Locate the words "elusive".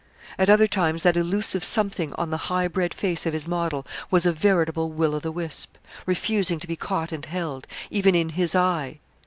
1.15-1.63